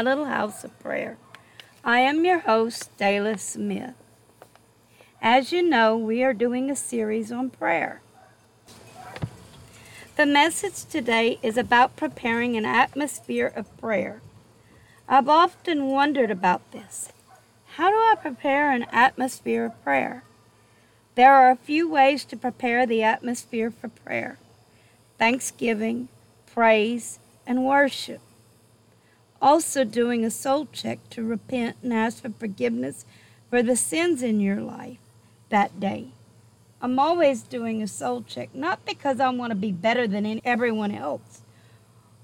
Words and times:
My 0.00 0.04
Little 0.12 0.24
House 0.24 0.64
of 0.64 0.80
Prayer. 0.80 1.18
I 1.84 2.00
am 2.00 2.24
your 2.24 2.38
host, 2.38 2.88
Dayla 2.96 3.38
Smith. 3.38 3.92
As 5.20 5.52
you 5.52 5.62
know, 5.62 5.94
we 5.94 6.22
are 6.22 6.32
doing 6.32 6.70
a 6.70 6.74
series 6.74 7.30
on 7.30 7.50
prayer. 7.50 8.00
The 10.16 10.24
message 10.24 10.86
today 10.86 11.38
is 11.42 11.58
about 11.58 11.96
preparing 11.96 12.56
an 12.56 12.64
atmosphere 12.64 13.52
of 13.54 13.76
prayer. 13.76 14.22
I've 15.06 15.28
often 15.28 15.88
wondered 15.88 16.30
about 16.30 16.72
this. 16.72 17.12
How 17.74 17.90
do 17.90 17.96
I 17.96 18.14
prepare 18.22 18.70
an 18.72 18.86
atmosphere 18.90 19.66
of 19.66 19.84
prayer? 19.84 20.22
There 21.14 21.34
are 21.34 21.50
a 21.50 21.56
few 21.56 21.90
ways 21.90 22.24
to 22.24 22.38
prepare 22.38 22.86
the 22.86 23.02
atmosphere 23.02 23.70
for 23.70 23.88
prayer 23.88 24.38
thanksgiving, 25.18 26.08
praise, 26.46 27.18
and 27.46 27.66
worship. 27.66 28.22
Also, 29.42 29.84
doing 29.84 30.24
a 30.24 30.30
soul 30.30 30.66
check 30.70 30.98
to 31.10 31.22
repent 31.22 31.76
and 31.82 31.92
ask 31.92 32.22
for 32.22 32.30
forgiveness 32.38 33.06
for 33.48 33.62
the 33.62 33.76
sins 33.76 34.22
in 34.22 34.38
your 34.38 34.60
life 34.60 34.98
that 35.48 35.80
day. 35.80 36.08
I'm 36.82 36.98
always 36.98 37.42
doing 37.42 37.82
a 37.82 37.86
soul 37.86 38.22
check, 38.22 38.54
not 38.54 38.84
because 38.86 39.20
I 39.20 39.28
want 39.30 39.50
to 39.50 39.56
be 39.56 39.72
better 39.72 40.06
than 40.06 40.40
everyone 40.44 40.92
else, 40.92 41.42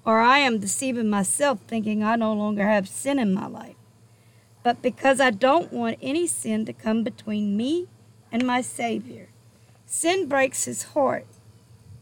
or 0.04 0.20
I 0.20 0.38
am 0.38 0.58
deceiving 0.58 1.10
myself 1.10 1.58
thinking 1.66 2.02
I 2.02 2.16
no 2.16 2.32
longer 2.32 2.66
have 2.66 2.88
sin 2.88 3.18
in 3.18 3.34
my 3.34 3.46
life, 3.46 3.76
but 4.62 4.80
because 4.80 5.20
I 5.20 5.30
don't 5.30 5.72
want 5.72 5.98
any 6.00 6.26
sin 6.26 6.64
to 6.66 6.72
come 6.72 7.02
between 7.02 7.56
me 7.56 7.86
and 8.30 8.46
my 8.46 8.60
Savior. 8.60 9.28
Sin 9.84 10.26
breaks 10.26 10.64
his 10.64 10.82
heart. 10.82 11.26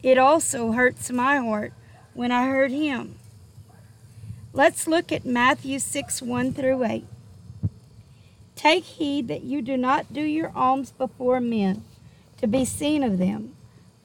It 0.01 0.17
also 0.17 0.71
hurts 0.71 1.11
my 1.11 1.37
heart 1.37 1.73
when 2.13 2.31
I 2.31 2.47
hurt 2.47 2.71
him. 2.71 3.15
Let's 4.55 4.87
look 4.87 5.11
at 5.11 5.25
Matthew 5.25 5.79
6 5.79 6.21
1 6.21 6.53
through 6.53 6.85
8. 6.85 7.05
Take 8.55 8.85
heed 8.85 9.27
that 9.27 9.43
you 9.43 9.61
do 9.61 9.75
not 9.75 10.13
do 10.13 10.21
your 10.21 10.53
alms 10.55 10.91
before 10.91 11.41
men 11.41 11.83
to 12.37 12.47
be 12.47 12.63
seen 12.63 13.03
of 13.03 13.17
them. 13.17 13.53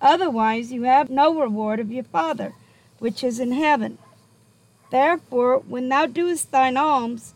Otherwise, 0.01 0.73
you 0.73 0.83
have 0.83 1.09
no 1.09 1.41
reward 1.41 1.79
of 1.79 1.93
your 1.93 2.03
Father 2.03 2.53
which 2.99 3.23
is 3.23 3.39
in 3.39 3.53
heaven. 3.53 3.99
Therefore, 4.91 5.59
when 5.61 5.89
thou 5.89 6.07
doest 6.07 6.51
thine 6.51 6.77
alms, 6.77 7.33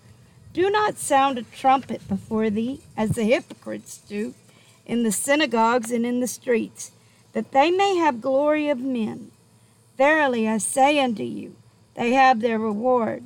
do 0.53 0.69
not 0.69 0.99
sound 0.99 1.39
a 1.39 1.45
trumpet 1.45 2.09
before 2.09 2.51
thee, 2.51 2.81
as 2.97 3.11
the 3.11 3.23
hypocrites 3.23 3.99
do 3.99 4.35
in 4.87 5.05
the 5.05 5.13
synagogues 5.13 5.93
and 5.93 6.05
in 6.05 6.19
the 6.19 6.27
streets, 6.27 6.91
that 7.33 7.53
they 7.53 7.71
may 7.71 7.95
have 7.95 8.21
glory 8.21 8.69
of 8.69 8.81
men. 8.81 9.31
Verily 9.97 10.49
I 10.49 10.59
say 10.59 10.99
unto 10.99 11.23
you, 11.23 11.55
they 11.95 12.13
have 12.13 12.41
their 12.41 12.59
reward. 12.59 13.25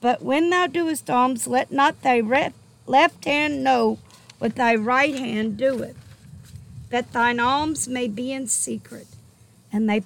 But 0.00 0.22
when 0.22 0.50
thou 0.50 0.66
doest 0.66 1.08
alms, 1.08 1.46
let 1.46 1.72
not 1.72 2.02
thy 2.02 2.20
left 2.86 3.24
hand 3.24 3.64
know 3.64 3.98
what 4.38 4.56
thy 4.56 4.74
right 4.74 5.14
hand 5.14 5.56
doeth, 5.56 5.96
that 6.90 7.12
thine 7.12 7.40
alms 7.40 7.88
may 7.88 8.08
be 8.08 8.32
in 8.32 8.46
secret, 8.46 9.06
and 9.72 9.88
thy, 9.88 10.02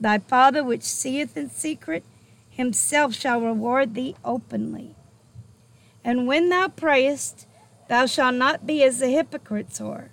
thy 0.00 0.18
Father 0.18 0.64
which 0.64 0.82
seeth 0.82 1.36
in 1.36 1.50
secret 1.50 2.02
himself 2.50 3.14
shall 3.14 3.40
reward 3.40 3.94
thee 3.94 4.16
openly. 4.24 4.96
And 6.04 6.26
when 6.26 6.48
thou 6.48 6.68
prayest, 6.68 7.46
thou 7.88 8.06
shalt 8.06 8.34
not 8.34 8.66
be 8.66 8.82
as 8.82 8.98
the 8.98 9.08
hypocrites 9.08 9.80
are, 9.80 10.10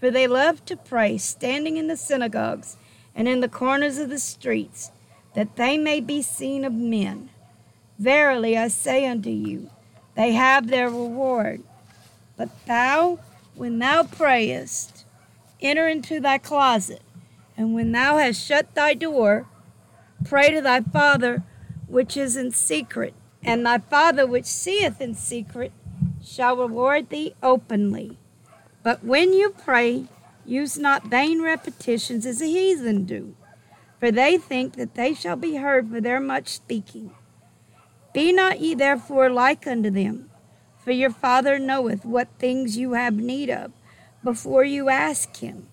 for 0.00 0.10
they 0.10 0.26
love 0.26 0.64
to 0.64 0.76
pray 0.76 1.18
standing 1.18 1.76
in 1.76 1.88
the 1.88 1.96
synagogues 1.96 2.76
and 3.14 3.28
in 3.28 3.40
the 3.40 3.48
corners 3.48 3.98
of 3.98 4.08
the 4.08 4.18
streets, 4.18 4.90
that 5.36 5.56
they 5.56 5.76
may 5.76 6.00
be 6.00 6.22
seen 6.22 6.64
of 6.64 6.72
men. 6.72 7.28
Verily 7.98 8.56
I 8.56 8.68
say 8.68 9.06
unto 9.06 9.28
you, 9.28 9.68
they 10.14 10.32
have 10.32 10.68
their 10.68 10.88
reward. 10.88 11.62
But 12.38 12.48
thou, 12.66 13.18
when 13.54 13.78
thou 13.78 14.04
prayest, 14.04 15.04
enter 15.60 15.86
into 15.88 16.20
thy 16.20 16.38
closet, 16.38 17.02
and 17.54 17.74
when 17.74 17.92
thou 17.92 18.16
hast 18.16 18.42
shut 18.42 18.74
thy 18.74 18.94
door, 18.94 19.46
pray 20.24 20.50
to 20.52 20.62
thy 20.62 20.80
Father 20.80 21.42
which 21.86 22.16
is 22.16 22.34
in 22.34 22.50
secret, 22.50 23.12
and 23.44 23.64
thy 23.64 23.76
Father 23.76 24.26
which 24.26 24.46
seeth 24.46 25.02
in 25.02 25.14
secret 25.14 25.70
shall 26.24 26.56
reward 26.56 27.10
thee 27.10 27.34
openly. 27.42 28.16
But 28.82 29.04
when 29.04 29.34
you 29.34 29.50
pray, 29.50 30.06
use 30.46 30.78
not 30.78 31.08
vain 31.08 31.42
repetitions 31.42 32.24
as 32.24 32.38
the 32.38 32.46
heathen 32.46 33.04
do, 33.04 33.34
for 33.98 34.10
they 34.10 34.36
think 34.36 34.74
that 34.74 34.94
they 34.94 35.14
shall 35.14 35.36
be 35.36 35.56
heard 35.56 35.90
for 35.90 36.00
their 36.00 36.20
much 36.20 36.48
speaking. 36.48 37.10
Be 38.12 38.32
not 38.32 38.60
ye 38.60 38.74
therefore 38.74 39.30
like 39.30 39.66
unto 39.66 39.90
them, 39.90 40.30
for 40.78 40.90
your 40.90 41.10
Father 41.10 41.58
knoweth 41.58 42.04
what 42.04 42.28
things 42.38 42.76
you 42.76 42.92
have 42.92 43.14
need 43.14 43.50
of 43.50 43.72
before 44.22 44.64
you 44.64 44.88
ask 44.88 45.36
him. 45.36 45.68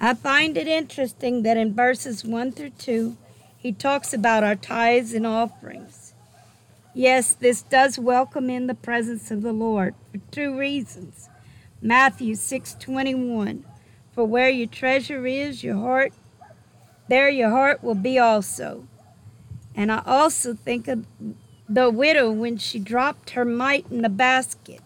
I 0.00 0.14
find 0.14 0.56
it 0.56 0.68
interesting 0.68 1.42
that 1.42 1.56
in 1.56 1.74
verses 1.74 2.24
1 2.24 2.52
through 2.52 2.70
2, 2.70 3.16
he 3.56 3.72
talks 3.72 4.12
about 4.12 4.44
our 4.44 4.54
tithes 4.54 5.14
and 5.14 5.26
offerings. 5.26 6.12
Yes, 6.94 7.32
this 7.32 7.62
does 7.62 7.98
welcome 7.98 8.48
in 8.48 8.68
the 8.68 8.74
presence 8.74 9.30
of 9.30 9.42
the 9.42 9.52
Lord 9.52 9.94
for 10.10 10.18
two 10.30 10.58
reasons. 10.58 11.28
Matthew 11.82 12.34
6:21 12.34 13.64
For 14.12 14.24
where 14.24 14.48
your 14.48 14.66
treasure 14.66 15.26
is, 15.26 15.62
your 15.62 15.76
heart 15.76 16.12
there 17.08 17.28
your 17.28 17.50
heart 17.50 17.82
will 17.82 17.94
be 17.94 18.18
also. 18.18 18.86
And 19.74 19.92
I 19.92 20.02
also 20.06 20.54
think 20.54 20.88
of 20.88 21.06
the 21.68 21.90
widow 21.90 22.30
when 22.30 22.58
she 22.58 22.78
dropped 22.78 23.30
her 23.30 23.44
mite 23.44 23.86
in 23.90 24.02
the 24.02 24.08
basket. 24.08 24.80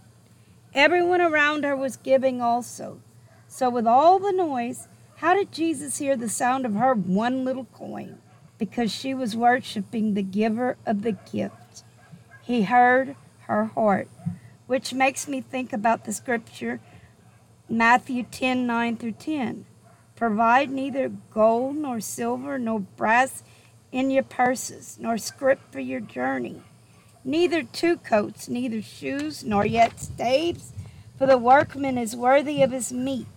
Everyone 0.74 1.20
around 1.20 1.64
her 1.64 1.76
was 1.76 1.96
giving 1.96 2.40
also. 2.40 3.00
So 3.48 3.68
with 3.68 3.86
all 3.86 4.18
the 4.18 4.32
noise, 4.32 4.88
how 5.16 5.34
did 5.34 5.52
Jesus 5.52 5.98
hear 5.98 6.16
the 6.16 6.28
sound 6.28 6.64
of 6.64 6.74
her 6.74 6.94
one 6.94 7.44
little 7.44 7.66
coin? 7.66 8.18
Because 8.58 8.92
she 8.92 9.12
was 9.14 9.36
worshiping 9.36 10.14
the 10.14 10.22
giver 10.22 10.76
of 10.86 11.02
the 11.02 11.12
gift. 11.12 11.84
He 12.42 12.62
heard 12.62 13.16
her 13.42 13.66
heart, 13.66 14.08
which 14.66 14.94
makes 14.94 15.28
me 15.28 15.40
think 15.40 15.72
about 15.72 16.04
the 16.04 16.12
scripture 16.12 16.80
Matthew 17.68 18.24
10 18.24 18.66
9 18.66 18.96
through 18.96 19.12
10. 19.12 19.66
Provide 20.20 20.68
neither 20.68 21.08
gold 21.08 21.76
nor 21.76 21.98
silver 21.98 22.58
nor 22.58 22.80
brass 22.80 23.42
in 23.90 24.10
your 24.10 24.22
purses, 24.22 24.98
nor 25.00 25.16
scrip 25.16 25.58
for 25.72 25.80
your 25.80 26.00
journey, 26.00 26.60
neither 27.24 27.62
two 27.62 27.96
coats, 27.96 28.46
neither 28.46 28.82
shoes, 28.82 29.42
nor 29.42 29.64
yet 29.64 29.98
staves, 29.98 30.74
for 31.16 31.26
the 31.26 31.38
workman 31.38 31.96
is 31.96 32.14
worthy 32.14 32.62
of 32.62 32.70
his 32.70 32.92
meat. 32.92 33.28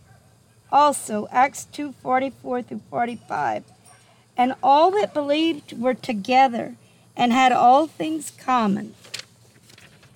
Also, 0.73 1.25
Acts 1.31 1.63
2 1.71 1.93
44 1.93 2.63
through 2.63 2.81
45. 2.89 3.63
And 4.35 4.53
all 4.61 4.91
that 4.91 5.13
believed 5.13 5.79
were 5.79 5.93
together 5.93 6.75
and 7.15 7.31
had 7.31 7.53
all 7.53 7.87
things 7.87 8.29
common 8.29 8.93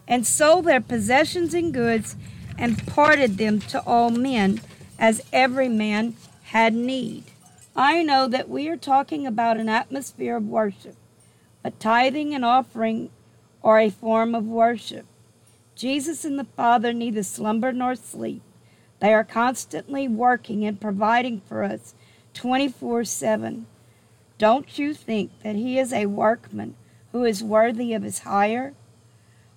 and 0.06 0.28
sold 0.28 0.66
their 0.66 0.82
possessions 0.82 1.54
and 1.54 1.74
goods 1.74 2.18
and 2.58 2.86
parted 2.86 3.38
them 3.38 3.62
to 3.62 3.80
all 3.84 4.10
men 4.10 4.60
as 5.00 5.22
every 5.32 5.70
man 5.70 6.16
had 6.52 6.74
need. 6.74 7.24
I 7.76 8.04
know 8.04 8.28
that 8.28 8.50
we 8.50 8.70
are 8.70 8.78
talking 8.78 9.28
about 9.28 9.58
an 9.58 9.68
atmosphere 9.68 10.38
of 10.38 10.48
worship, 10.48 10.96
but 11.62 11.80
tithing 11.80 12.34
and 12.34 12.46
offering 12.46 13.10
are 13.64 13.80
a 13.80 13.90
form 13.90 14.34
of 14.34 14.46
worship. 14.46 15.06
Jesus 15.76 16.24
and 16.24 16.40
the 16.40 16.46
Father 16.46 16.94
neither 16.94 17.24
slumber 17.24 17.74
nor 17.74 17.96
sleep. 17.96 18.42
They 19.00 19.14
are 19.14 19.26
constantly 19.26 20.08
working 20.08 20.66
and 20.66 20.80
providing 20.80 21.42
for 21.42 21.64
us 21.64 21.94
24 22.34 23.04
7. 23.04 23.68
Don't 24.38 24.80
you 24.80 24.94
think 24.94 25.32
that 25.44 25.56
He 25.56 25.78
is 25.78 25.92
a 25.92 26.06
workman 26.06 26.76
who 27.12 27.26
is 27.26 27.44
worthy 27.44 27.94
of 27.94 28.04
His 28.04 28.20
hire? 28.20 28.74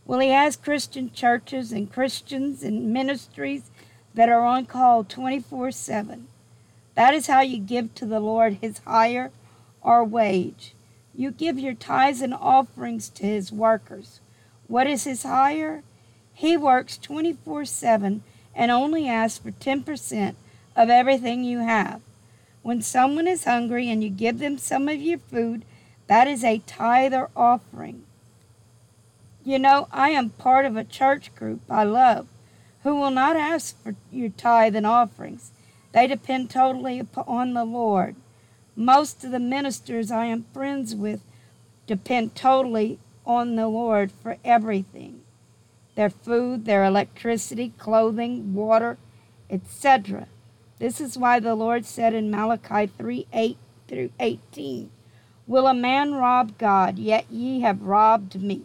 Well, 0.05 0.19
he 0.19 0.31
has 0.31 0.57
Christian 0.57 1.13
churches 1.13 1.71
and 1.71 1.93
Christians 1.93 2.65
and 2.65 2.93
ministries 2.93 3.71
that 4.13 4.29
are 4.29 4.45
on 4.45 4.67
call 4.67 5.05
24 5.05 5.71
7. 5.71 6.27
That 6.95 7.15
is 7.15 7.27
how 7.27 7.41
you 7.41 7.59
give 7.59 7.95
to 7.97 8.07
the 8.07 8.21
Lord 8.21 8.59
his 8.61 8.79
hire 8.79 9.31
or 9.83 10.05
wage. 10.05 10.75
You 11.15 11.31
give 11.31 11.59
your 11.59 11.75
tithes 11.75 12.21
and 12.21 12.35
offerings 12.35 13.09
to 13.11 13.27
his 13.27 13.53
workers. 13.53 14.21
What 14.67 14.87
is 14.87 15.05
his 15.05 15.23
hire? 15.23 15.83
He 16.33 16.57
works 16.57 16.97
24 16.97 17.65
7 17.65 18.23
and 18.55 18.71
only 18.71 19.09
asks 19.09 19.39
for 19.39 19.51
10% 19.51 20.35
of 20.77 20.91
everything 20.91 21.45
you 21.45 21.61
have. 21.61 22.01
When 22.63 22.83
someone 22.83 23.27
is 23.27 23.45
hungry 23.45 23.89
and 23.89 24.03
you 24.05 24.11
give 24.11 24.39
them 24.39 24.59
some 24.59 24.89
of 24.89 25.01
your 25.01 25.19
food, 25.19 25.65
that 26.07 26.27
is 26.27 26.45
a 26.45 26.59
tithe 26.67 27.15
or 27.15 27.31
offering. 27.37 28.05
You 29.45 29.59
know, 29.59 29.89
I 29.91 30.11
am 30.11 30.31
part 30.31 30.67
of 30.67 30.77
a 30.77 30.85
church 30.85 31.35
group 31.35 31.61
I 31.71 31.85
love 31.85 32.27
who 32.83 32.97
will 32.97 33.11
not 33.11 33.37
ask 33.37 33.81
for 33.83 33.95
your 34.11 34.31
tithe 34.31 34.77
and 34.77 34.87
offerings. 34.87 35.53
They 35.93 36.07
depend 36.07 36.51
totally 36.51 36.99
upon 36.99 37.55
the 37.55 37.65
Lord. 37.65 38.17
Most 38.77 39.25
of 39.25 39.31
the 39.31 39.41
ministers 39.41 40.11
I 40.11 40.27
am 40.27 40.47
friends 40.55 40.95
with 40.95 41.21
depend 41.87 42.35
totally 42.35 42.99
on 43.27 43.57
the 43.57 43.69
Lord 43.69 44.11
for 44.13 44.37
everything 44.45 45.23
their 45.97 46.09
food, 46.09 46.65
their 46.65 46.85
electricity, 46.85 47.75
clothing, 47.77 48.55
water, 48.55 48.97
etc. 49.51 50.29
This 50.79 50.99
is 50.99 51.19
why 51.19 51.41
the 51.41 51.55
Lord 51.55 51.85
said 51.85 52.15
in 52.15 52.31
Malachi 52.31 52.87
3 52.87 53.27
8 53.33 53.59
through 53.87 54.11
18, 54.19 54.91
Will 55.47 55.67
a 55.67 55.75
man 55.75 56.15
rob 56.15 56.57
God? 56.57 56.99
Yet 56.99 57.27
ye 57.31 57.61
have 57.61 57.83
robbed 57.83 58.41
me. 58.41 58.63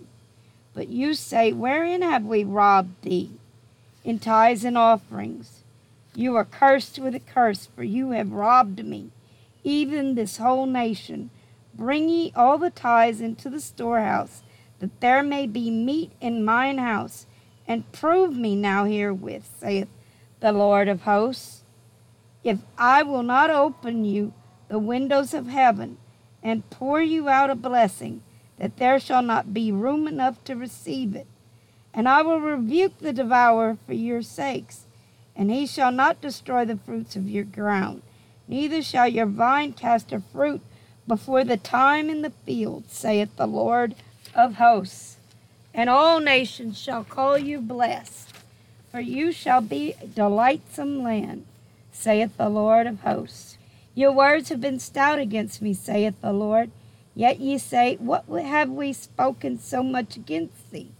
But 0.73 0.87
you 0.87 1.13
say, 1.13 1.51
Wherein 1.51 2.03
have 2.03 2.23
we 2.23 2.45
robbed 2.45 3.01
thee? 3.01 3.31
In 4.05 4.19
tithes 4.19 4.63
and 4.63 4.77
offerings. 4.77 5.63
You 6.15 6.35
are 6.37 6.45
cursed 6.45 6.97
with 6.97 7.13
a 7.13 7.19
curse, 7.19 7.67
for 7.75 7.83
you 7.83 8.11
have 8.11 8.31
robbed 8.31 8.85
me, 8.85 9.11
even 9.63 10.15
this 10.15 10.37
whole 10.37 10.65
nation. 10.65 11.29
Bring 11.73 12.07
ye 12.07 12.31
all 12.35 12.57
the 12.57 12.69
tithes 12.69 13.19
into 13.19 13.49
the 13.49 13.59
storehouse, 13.59 14.41
that 14.79 15.01
there 15.01 15.21
may 15.21 15.45
be 15.45 15.69
meat 15.69 16.13
in 16.21 16.45
mine 16.45 16.77
house, 16.77 17.25
and 17.67 17.91
prove 17.91 18.35
me 18.35 18.55
now 18.55 18.85
herewith, 18.85 19.49
saith 19.59 19.89
the 20.39 20.53
Lord 20.53 20.87
of 20.87 21.01
hosts. 21.01 21.63
If 22.43 22.59
I 22.77 23.03
will 23.03 23.23
not 23.23 23.49
open 23.49 24.05
you 24.05 24.33
the 24.69 24.79
windows 24.79 25.33
of 25.33 25.47
heaven, 25.47 25.97
and 26.41 26.69
pour 26.69 27.01
you 27.01 27.27
out 27.27 27.49
a 27.49 27.55
blessing, 27.55 28.21
that 28.57 28.77
there 28.77 28.99
shall 28.99 29.21
not 29.21 29.53
be 29.53 29.71
room 29.71 30.07
enough 30.07 30.41
to 30.45 30.55
receive 30.55 31.15
it. 31.15 31.27
And 31.93 32.07
I 32.07 32.21
will 32.21 32.39
rebuke 32.39 32.99
the 32.99 33.11
devourer 33.11 33.77
for 33.85 33.93
your 33.93 34.21
sakes, 34.21 34.84
and 35.35 35.51
he 35.51 35.67
shall 35.67 35.91
not 35.91 36.21
destroy 36.21 36.65
the 36.65 36.77
fruits 36.77 37.15
of 37.15 37.29
your 37.29 37.43
ground, 37.43 38.01
neither 38.47 38.81
shall 38.81 39.07
your 39.07 39.25
vine 39.25 39.73
cast 39.73 40.11
her 40.11 40.21
fruit 40.31 40.61
before 41.07 41.43
the 41.43 41.57
time 41.57 42.09
in 42.09 42.21
the 42.21 42.29
field, 42.45 42.85
saith 42.87 43.35
the 43.35 43.47
Lord 43.47 43.95
of 44.33 44.55
hosts. 44.55 45.17
And 45.73 45.89
all 45.89 46.19
nations 46.19 46.79
shall 46.79 47.03
call 47.03 47.37
you 47.37 47.59
blessed, 47.59 48.33
for 48.91 49.01
you 49.01 49.31
shall 49.31 49.61
be 49.61 49.93
a 50.01 50.07
delightsome 50.07 51.03
land, 51.03 51.45
saith 51.91 52.37
the 52.37 52.49
Lord 52.49 52.87
of 52.87 53.01
hosts. 53.01 53.57
Your 53.93 54.11
words 54.11 54.49
have 54.49 54.61
been 54.61 54.79
stout 54.79 55.19
against 55.19 55.61
me, 55.61 55.73
saith 55.73 56.15
the 56.21 56.33
Lord. 56.33 56.71
Yet 57.13 57.39
ye 57.39 57.57
say, 57.57 57.95
What 57.95 58.25
have 58.27 58.69
we 58.69 58.91
spoken 58.93 59.57
so 59.57 59.83
much 59.83 60.17
against 60.17 60.71
thee? 60.71 60.91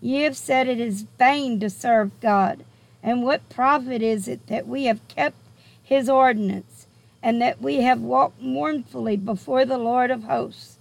Ye 0.00 0.22
have 0.22 0.36
said 0.36 0.68
it 0.68 0.80
is 0.80 1.02
vain 1.02 1.58
to 1.60 1.68
serve 1.68 2.18
God. 2.20 2.64
And 3.02 3.22
what 3.22 3.48
profit 3.48 4.02
is 4.02 4.28
it 4.28 4.46
that 4.48 4.66
we 4.66 4.84
have 4.84 5.06
kept 5.08 5.36
his 5.82 6.08
ordinance, 6.08 6.86
and 7.22 7.40
that 7.40 7.60
we 7.60 7.82
have 7.82 8.00
walked 8.00 8.40
mournfully 8.40 9.16
before 9.16 9.64
the 9.64 9.78
Lord 9.78 10.10
of 10.10 10.24
hosts? 10.24 10.76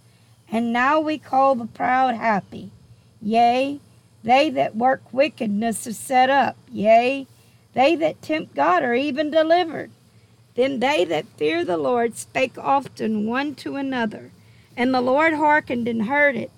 And 0.52 0.74
now 0.74 1.00
we 1.00 1.18
call 1.18 1.56
the 1.56 1.66
proud 1.66 2.16
happy. 2.16 2.72
Yea, 3.22 3.80
they 4.24 4.50
that 4.50 4.76
work 4.76 5.02
wickedness 5.14 5.88
are 5.88 5.94
set 5.94 6.30
up. 6.30 6.58
Yea, 6.72 7.28
they 7.74 7.96
that 7.96 8.22
tempt 8.22 8.56
God 8.56 8.84
are 8.84 8.96
even 8.96 9.32
delivered. 9.32 9.92
Then 10.56 10.80
they 10.80 11.06
that 11.06 11.26
fear 11.38 11.64
the 11.64 11.78
Lord 11.78 12.18
spake 12.18 12.58
often 12.58 13.28
one 13.28 13.56
to 13.56 13.76
another, 13.76 14.32
and 14.76 14.94
the 14.94 15.02
Lord 15.02 15.34
hearkened 15.34 15.88
and 15.88 16.04
heard 16.04 16.36
it. 16.36 16.52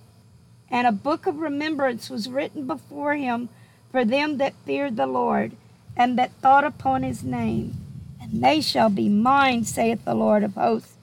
And 0.69 0.87
a 0.87 0.91
book 0.91 1.27
of 1.27 1.37
remembrance 1.37 2.09
was 2.09 2.29
written 2.29 2.65
before 2.65 3.15
him 3.15 3.49
for 3.91 4.05
them 4.05 4.38
that 4.38 4.53
feared 4.65 4.95
the 4.95 5.07
Lord, 5.07 5.51
and 5.97 6.17
that 6.17 6.31
thought 6.41 6.63
upon 6.63 7.03
his 7.03 7.23
name. 7.23 7.75
And 8.21 8.43
they 8.43 8.61
shall 8.61 8.89
be 8.89 9.09
mine, 9.09 9.65
saith 9.65 10.05
the 10.05 10.15
Lord 10.15 10.43
of 10.43 10.55
hosts, 10.55 10.95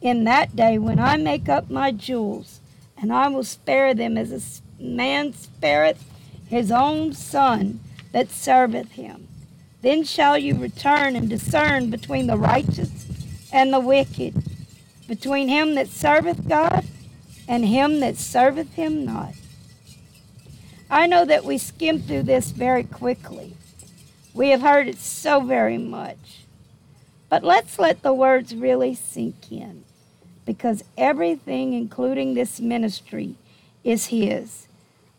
in 0.00 0.24
that 0.24 0.54
day 0.54 0.78
when 0.78 0.98
I 0.98 1.16
make 1.16 1.48
up 1.48 1.70
my 1.70 1.90
jewels, 1.90 2.60
and 2.96 3.12
I 3.12 3.28
will 3.28 3.44
spare 3.44 3.94
them 3.94 4.16
as 4.16 4.30
a 4.32 4.82
man 4.82 5.32
spareth 5.32 6.04
his 6.46 6.70
own 6.70 7.12
son 7.12 7.80
that 8.12 8.30
serveth 8.30 8.92
him. 8.92 9.26
Then 9.82 10.04
shall 10.04 10.38
you 10.38 10.54
return 10.54 11.16
and 11.16 11.28
discern 11.28 11.90
between 11.90 12.26
the 12.26 12.38
righteous 12.38 13.06
and 13.52 13.72
the 13.72 13.80
wicked, 13.80 14.42
between 15.08 15.48
him 15.48 15.74
that 15.74 15.88
serveth 15.88 16.48
God 16.48 16.84
and 17.48 17.64
him 17.64 18.00
that 18.00 18.16
serveth 18.16 18.74
him 18.74 19.04
not. 19.04 19.34
I 20.90 21.06
know 21.06 21.24
that 21.24 21.44
we 21.44 21.58
skim 21.58 22.00
through 22.00 22.22
this 22.24 22.52
very 22.52 22.84
quickly. 22.84 23.54
We 24.32 24.50
have 24.50 24.60
heard 24.60 24.86
it 24.86 24.98
so 24.98 25.40
very 25.40 25.78
much. 25.78 26.44
But 27.28 27.42
let's 27.42 27.78
let 27.78 28.02
the 28.02 28.14
words 28.14 28.54
really 28.54 28.94
sink 28.94 29.50
in 29.50 29.84
because 30.44 30.84
everything, 30.96 31.72
including 31.72 32.34
this 32.34 32.60
ministry, 32.60 33.34
is 33.82 34.06
His. 34.06 34.68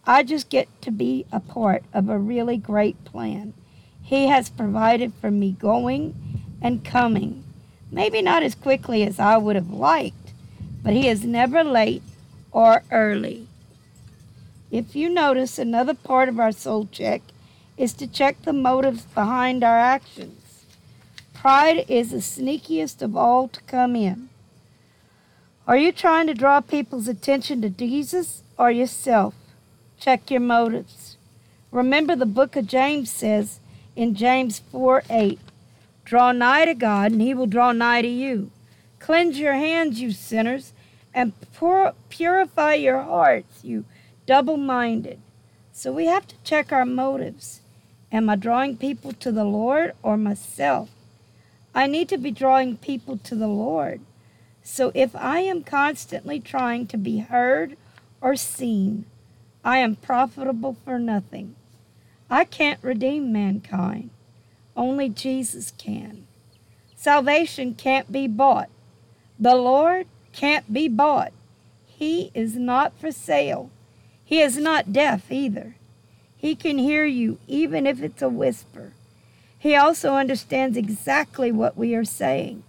I 0.05 0.23
just 0.23 0.49
get 0.49 0.69
to 0.83 0.91
be 0.91 1.25
a 1.33 1.41
part 1.41 1.83
of 1.93 2.07
a 2.07 2.17
really 2.17 2.55
great 2.55 3.03
plan. 3.03 3.53
He 4.01 4.27
has 4.27 4.50
provided 4.50 5.13
for 5.19 5.29
me 5.29 5.51
going 5.51 6.15
and 6.62 6.86
coming. 6.86 7.43
Maybe 7.91 8.21
not 8.21 8.41
as 8.41 8.55
quickly 8.55 9.03
as 9.03 9.19
I 9.19 9.36
would 9.36 9.57
have 9.57 9.69
liked, 9.69 10.31
but 10.81 10.93
He 10.93 11.09
is 11.09 11.25
never 11.25 11.62
late 11.62 12.03
or 12.53 12.83
early. 12.89 13.47
If 14.69 14.95
you 14.95 15.09
notice, 15.09 15.57
another 15.57 15.93
part 15.93 16.27
of 16.27 16.39
our 16.39 16.51
soul 16.51 16.88
check 16.91 17.21
is 17.77 17.93
to 17.93 18.07
check 18.07 18.41
the 18.41 18.53
motives 18.53 19.03
behind 19.03 19.63
our 19.63 19.77
actions. 19.77 20.65
Pride 21.33 21.86
is 21.88 22.12
the 22.12 22.17
sneakiest 22.17 23.01
of 23.01 23.15
all 23.15 23.47
to 23.50 23.62
come 23.62 23.95
in. 23.95 24.29
Are 25.67 25.77
you 25.77 25.91
trying 25.91 26.27
to 26.27 26.33
draw 26.33 26.59
people's 26.59 27.07
attention 27.07 27.62
to 27.62 27.69
Jesus 27.69 28.41
or 28.57 28.71
yourself? 28.71 29.36
Check 30.00 30.29
your 30.31 30.41
motives. 30.41 31.17
Remember, 31.71 32.15
the 32.15 32.25
book 32.25 32.55
of 32.55 32.67
James 32.67 33.12
says 33.12 33.59
in 33.95 34.15
James 34.15 34.59
4 34.71 35.03
8, 35.09 35.39
Draw 36.05 36.31
nigh 36.33 36.65
to 36.65 36.74
God, 36.74 37.12
and 37.12 37.21
he 37.21 37.33
will 37.33 37.47
draw 37.47 37.71
nigh 37.71 38.01
to 38.01 38.07
you. 38.07 38.51
Cleanse 39.00 39.39
your 39.39 39.53
hands, 39.53 40.01
you 40.01 40.12
sinners, 40.12 40.74
and 41.13 41.33
pur- 41.53 41.93
purify 42.09 42.74
your 42.75 43.01
hearts, 43.01 43.63
you 43.63 43.86
double 44.27 44.57
minded. 44.57 45.19
So 45.72 45.91
we 45.91 46.05
have 46.05 46.27
to 46.27 46.36
check 46.43 46.72
our 46.72 46.86
motives. 46.86 47.62
Am 48.12 48.29
I 48.29 48.36
drawing 48.36 48.77
people 48.77 49.13
to 49.13 49.31
the 49.31 49.46
Lord 49.46 49.93
or 50.03 50.17
myself? 50.17 50.89
I 51.74 51.88
need 51.88 52.10
to 52.10 52.17
be 52.17 52.31
drawing 52.31 52.77
people 52.77 53.17
to 53.19 53.36
the 53.36 53.48
Lord. 53.48 54.01
So 54.63 54.91
if 54.93 55.15
I 55.15 55.39
am 55.39 55.63
constantly 55.63 56.39
trying 56.39 56.88
to 56.88 56.98
be 56.98 57.19
heard 57.19 57.77
or 58.22 58.36
seen, 58.36 59.05
I 59.63 59.77
am 59.77 59.96
profitable 59.96 60.75
for 60.84 61.00
nothing. 61.00 61.55
I 62.29 62.43
can't 62.43 62.84
redeem 62.84 63.31
mankind. 63.31 64.10
Only 64.75 65.07
Jesus 65.10 65.72
can. 65.77 66.27
Salvation 66.96 67.75
can't 67.75 68.12
be 68.12 68.27
bought. 68.27 68.69
The 69.39 69.55
Lord 69.55 70.07
can't 70.34 70.74
be 70.74 70.88
bought. 70.88 71.31
He 71.86 72.31
is 72.34 72.55
not 72.55 72.91
for 73.00 73.12
sale. 73.12 73.69
He 74.27 74.41
is 74.41 74.57
not 74.57 74.91
deaf 74.91 75.31
either. 75.31 75.75
He 76.36 76.53
can 76.53 76.77
hear 76.77 77.05
you 77.05 77.39
even 77.48 77.88
if 77.88 78.03
it's 78.03 78.22
a 78.22 78.27
whisper. 78.27 78.91
He 79.57 79.74
also 79.74 80.15
understands 80.15 80.75
exactly 80.75 81.50
what 81.50 81.77
we 81.77 81.96
are 81.96 82.03
saying. 82.03 82.63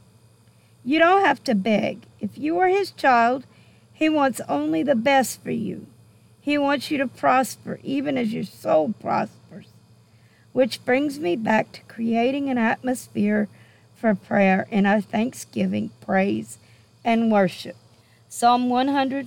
You 0.84 1.00
don't 1.00 1.24
have 1.24 1.42
to 1.44 1.56
beg. 1.56 2.02
If 2.20 2.38
you 2.38 2.60
are 2.60 2.68
His 2.68 2.92
child, 2.92 3.44
He 3.92 4.08
wants 4.08 4.40
only 4.48 4.84
the 4.84 4.94
best 4.94 5.42
for 5.42 5.50
you. 5.50 5.88
He 6.40 6.56
wants 6.56 6.92
you 6.92 6.98
to 6.98 7.08
prosper 7.08 7.80
even 7.82 8.16
as 8.16 8.32
your 8.32 8.44
soul 8.44 8.94
prospers. 9.00 9.66
Which 10.52 10.84
brings 10.84 11.18
me 11.18 11.34
back 11.34 11.72
to 11.72 11.82
creating 11.88 12.48
an 12.48 12.58
atmosphere 12.58 13.48
for 13.96 14.14
prayer 14.14 14.68
and 14.70 14.86
our 14.86 15.00
thanksgiving, 15.00 15.90
praise, 16.00 16.58
and 17.04 17.32
worship. 17.32 17.74
Psalm 18.28 18.68
100, 18.68 19.26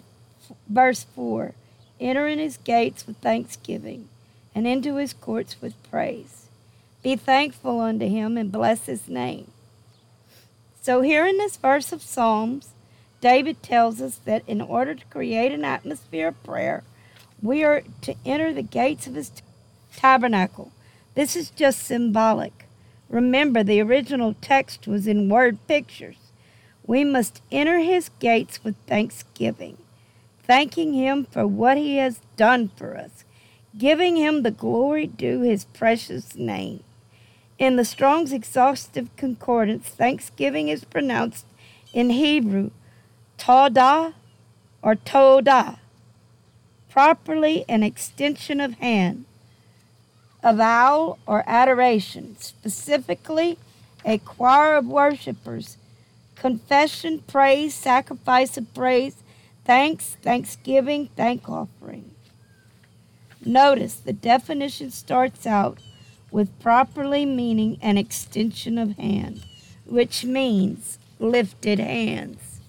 verse 0.69 1.05
4 1.13 1.55
Enter 2.01 2.27
in 2.27 2.39
his 2.39 2.57
gates 2.57 3.05
with 3.05 3.17
thanksgiving, 3.17 4.09
and 4.55 4.65
into 4.65 4.95
his 4.95 5.13
courts 5.13 5.61
with 5.61 5.75
praise. 5.91 6.47
Be 7.03 7.15
thankful 7.15 7.79
unto 7.79 8.09
him 8.09 8.37
and 8.37 8.51
bless 8.51 8.87
his 8.87 9.07
name. 9.07 9.51
So, 10.81 11.01
here 11.01 11.27
in 11.27 11.37
this 11.37 11.57
verse 11.57 11.91
of 11.93 12.01
Psalms, 12.01 12.69
David 13.21 13.61
tells 13.61 14.01
us 14.01 14.15
that 14.25 14.41
in 14.47 14.61
order 14.61 14.95
to 14.95 15.05
create 15.05 15.51
an 15.51 15.63
atmosphere 15.63 16.29
of 16.29 16.43
prayer, 16.43 16.83
we 17.39 17.63
are 17.63 17.83
to 18.01 18.15
enter 18.25 18.51
the 18.51 18.63
gates 18.63 19.05
of 19.05 19.13
his 19.13 19.31
tabernacle. 19.95 20.71
This 21.13 21.35
is 21.35 21.51
just 21.51 21.83
symbolic. 21.83 22.65
Remember, 23.09 23.61
the 23.61 23.79
original 23.79 24.35
text 24.41 24.87
was 24.87 25.05
in 25.05 25.29
word 25.29 25.59
pictures. 25.67 26.17
We 26.83 27.03
must 27.03 27.43
enter 27.51 27.77
his 27.77 28.09
gates 28.19 28.63
with 28.63 28.75
thanksgiving 28.87 29.77
thanking 30.51 30.93
Him 30.93 31.23
for 31.23 31.47
what 31.47 31.77
He 31.77 31.95
has 31.95 32.19
done 32.35 32.69
for 32.75 32.97
us, 32.97 33.23
giving 33.77 34.17
Him 34.17 34.43
the 34.43 34.51
glory 34.51 35.07
due 35.07 35.39
His 35.43 35.63
precious 35.63 36.35
name. 36.35 36.83
In 37.57 37.77
the 37.77 37.85
Strong's 37.85 38.33
Exhaustive 38.33 39.15
Concordance, 39.15 39.87
thanksgiving 39.87 40.67
is 40.67 40.83
pronounced 40.83 41.45
in 41.93 42.09
Hebrew, 42.09 42.71
Todah 43.37 44.13
or 44.81 44.95
Todah. 44.95 45.77
properly 46.89 47.63
an 47.69 47.83
extension 47.83 48.59
of 48.59 48.73
hand, 48.73 49.23
avowal 50.43 51.17
or 51.25 51.45
adoration, 51.47 52.35
specifically 52.39 53.57
a 54.03 54.17
choir 54.17 54.75
of 54.75 54.85
worshipers, 54.85 55.77
confession, 56.35 57.23
praise, 57.25 57.73
sacrifice 57.73 58.57
of 58.57 58.73
praise, 58.73 59.15
thanks, 59.65 60.17
thanksgiving, 60.21 61.09
thank 61.15 61.49
offering. 61.49 62.15
Notice 63.43 63.95
the 63.95 64.13
definition 64.13 64.91
starts 64.91 65.47
out 65.47 65.79
with 66.31 66.59
properly 66.59 67.25
meaning 67.25 67.77
an 67.81 67.97
extension 67.97 68.77
of 68.77 68.97
hand, 68.97 69.45
which 69.85 70.23
means 70.23 70.97
lifted 71.19 71.79
hands. 71.79 72.61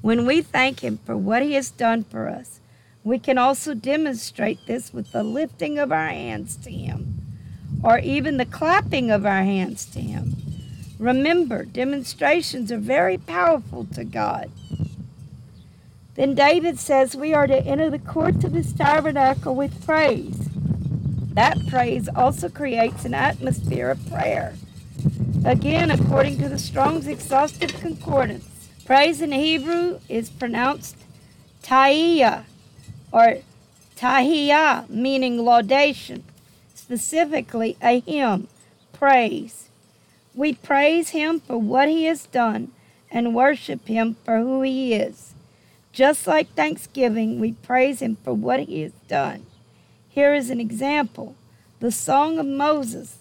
When 0.00 0.26
we 0.26 0.42
thank 0.42 0.80
Him 0.80 0.98
for 1.04 1.16
what 1.16 1.42
He 1.42 1.54
has 1.54 1.70
done 1.70 2.04
for 2.04 2.28
us, 2.28 2.60
we 3.04 3.18
can 3.18 3.38
also 3.38 3.74
demonstrate 3.74 4.66
this 4.66 4.92
with 4.92 5.12
the 5.12 5.22
lifting 5.22 5.78
of 5.78 5.90
our 5.90 6.08
hands 6.08 6.56
to 6.56 6.70
Him 6.70 7.18
or 7.82 7.98
even 7.98 8.36
the 8.36 8.44
clapping 8.44 9.10
of 9.10 9.24
our 9.24 9.44
hands 9.44 9.86
to 9.86 10.00
Him. 10.00 10.36
Remember, 10.98 11.64
demonstrations 11.64 12.72
are 12.72 12.78
very 12.78 13.18
powerful 13.18 13.86
to 13.94 14.04
God. 14.04 14.50
Then 16.18 16.34
David 16.34 16.80
says 16.80 17.14
we 17.14 17.32
are 17.32 17.46
to 17.46 17.64
enter 17.64 17.88
the 17.88 18.00
courts 18.00 18.42
of 18.42 18.52
His 18.52 18.72
tabernacle 18.72 19.54
with 19.54 19.86
praise. 19.86 20.36
That 21.34 21.56
praise 21.68 22.08
also 22.08 22.48
creates 22.48 23.04
an 23.04 23.14
atmosphere 23.14 23.90
of 23.90 24.10
prayer. 24.10 24.56
Again, 25.44 25.92
according 25.92 26.38
to 26.38 26.48
the 26.48 26.58
Strong's 26.58 27.06
Exhaustive 27.06 27.72
Concordance, 27.74 28.68
praise 28.84 29.22
in 29.22 29.30
Hebrew 29.30 30.00
is 30.08 30.28
pronounced 30.28 30.96
ta'iyah 31.62 32.46
or 33.12 33.36
tahiyah, 33.96 34.90
meaning 34.90 35.44
laudation, 35.44 36.24
specifically 36.74 37.76
a 37.80 38.00
hymn, 38.00 38.48
praise. 38.92 39.68
We 40.34 40.54
praise 40.54 41.10
him 41.10 41.38
for 41.38 41.58
what 41.58 41.88
he 41.88 42.06
has 42.06 42.26
done 42.26 42.72
and 43.08 43.36
worship 43.36 43.86
him 43.86 44.16
for 44.24 44.38
who 44.38 44.62
he 44.62 44.94
is. 44.94 45.34
Just 45.98 46.28
like 46.28 46.54
Thanksgiving, 46.54 47.40
we 47.40 47.54
praise 47.54 48.00
him 48.00 48.18
for 48.22 48.32
what 48.32 48.60
he 48.60 48.82
has 48.82 48.92
done. 49.08 49.46
Here 50.08 50.32
is 50.32 50.48
an 50.48 50.60
example 50.60 51.34
the 51.80 51.90
Song 51.90 52.38
of 52.38 52.46
Moses 52.46 53.16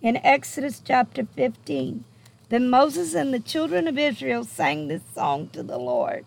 in 0.00 0.16
Exodus 0.24 0.80
chapter 0.82 1.26
15. 1.36 2.04
Then 2.48 2.70
Moses 2.70 3.14
and 3.14 3.34
the 3.34 3.38
children 3.38 3.86
of 3.86 3.98
Israel 3.98 4.44
sang 4.44 4.88
this 4.88 5.02
song 5.14 5.48
to 5.48 5.62
the 5.62 5.76
Lord 5.76 6.24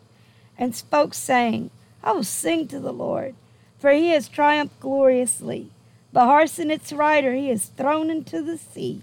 and 0.60 0.76
spoke, 0.76 1.16
saying, 1.16 1.72
I 2.04 2.12
will 2.12 2.24
sing 2.24 2.68
to 2.68 2.80
the 2.80 2.94
Lord, 2.94 3.34
for 3.80 3.90
he 3.90 4.10
has 4.10 4.28
triumphed 4.28 4.80
gloriously. 4.80 5.72
The 6.12 6.26
horse 6.26 6.60
and 6.60 6.72
its 6.72 6.94
rider 6.94 7.34
he 7.34 7.50
has 7.50 7.66
thrown 7.66 8.12
into 8.12 8.44
the 8.44 8.60
sea. 8.60 9.02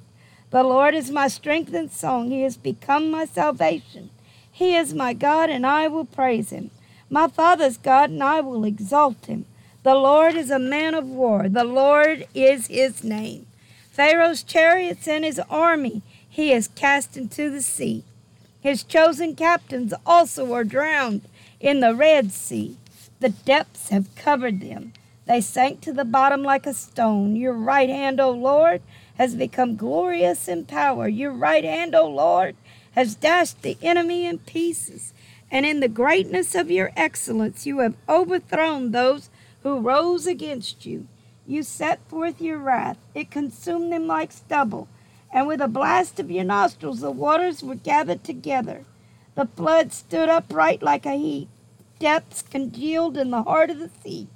The 0.50 0.62
Lord 0.62 0.94
is 0.94 1.10
my 1.10 1.26
strength 1.26 1.74
and 1.74 1.90
song. 1.90 2.30
He 2.30 2.42
has 2.42 2.56
become 2.56 3.10
my 3.10 3.24
salvation. 3.24 4.10
He 4.52 4.74
is 4.74 4.94
my 4.94 5.12
God, 5.12 5.50
and 5.50 5.66
I 5.66 5.88
will 5.88 6.04
praise 6.04 6.50
him. 6.50 6.70
My 7.08 7.28
father's 7.28 7.76
God, 7.76 8.10
and 8.10 8.22
I 8.22 8.40
will 8.40 8.64
exalt 8.64 9.26
him. 9.26 9.46
The 9.82 9.94
Lord 9.94 10.34
is 10.34 10.50
a 10.50 10.58
man 10.58 10.94
of 10.94 11.06
war. 11.06 11.48
The 11.48 11.64
Lord 11.64 12.26
is 12.34 12.66
his 12.66 13.02
name. 13.02 13.46
Pharaoh's 13.90 14.42
chariots 14.42 15.08
and 15.08 15.24
his 15.24 15.40
army 15.50 16.02
he 16.28 16.50
has 16.50 16.68
cast 16.68 17.16
into 17.16 17.50
the 17.50 17.60
sea. 17.60 18.04
His 18.60 18.84
chosen 18.84 19.34
captains 19.34 19.92
also 20.06 20.52
are 20.54 20.64
drowned 20.64 21.22
in 21.58 21.80
the 21.80 21.94
Red 21.94 22.30
Sea. 22.30 22.76
The 23.18 23.30
depths 23.30 23.88
have 23.88 24.14
covered 24.14 24.60
them. 24.60 24.92
They 25.26 25.40
sank 25.40 25.80
to 25.82 25.92
the 25.92 26.04
bottom 26.04 26.42
like 26.42 26.66
a 26.66 26.74
stone. 26.74 27.36
Your 27.36 27.52
right 27.52 27.88
hand, 27.88 28.20
O 28.20 28.30
Lord, 28.30 28.80
has 29.16 29.34
become 29.34 29.76
glorious 29.76 30.48
in 30.48 30.64
power. 30.64 31.08
Your 31.08 31.32
right 31.32 31.64
hand, 31.64 31.94
O 31.94 32.08
Lord, 32.08 32.56
has 32.92 33.14
dashed 33.14 33.62
the 33.62 33.76
enemy 33.82 34.26
in 34.26 34.38
pieces. 34.38 35.12
And 35.50 35.66
in 35.66 35.80
the 35.80 35.88
greatness 35.88 36.54
of 36.54 36.70
your 36.70 36.92
excellence, 36.96 37.66
you 37.66 37.78
have 37.78 37.96
overthrown 38.08 38.92
those 38.92 39.30
who 39.62 39.80
rose 39.80 40.26
against 40.26 40.86
you. 40.86 41.06
You 41.46 41.62
set 41.62 42.00
forth 42.08 42.40
your 42.40 42.58
wrath, 42.58 42.98
it 43.14 43.30
consumed 43.30 43.92
them 43.92 44.06
like 44.06 44.32
stubble. 44.32 44.88
And 45.32 45.46
with 45.46 45.60
a 45.60 45.68
blast 45.68 46.20
of 46.20 46.30
your 46.30 46.44
nostrils, 46.44 47.00
the 47.00 47.10
waters 47.10 47.62
were 47.62 47.74
gathered 47.74 48.24
together. 48.24 48.84
The 49.34 49.46
flood 49.46 49.92
stood 49.92 50.28
upright 50.28 50.82
like 50.82 51.06
a 51.06 51.16
heap 51.16 51.48
depths 52.00 52.42
congealed 52.42 53.16
in 53.16 53.30
the 53.30 53.44
heart 53.44 53.70
of 53.70 53.78
the 53.78 53.90
sea. 54.02 54.26